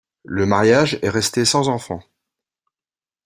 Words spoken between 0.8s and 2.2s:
est resté sans enfant.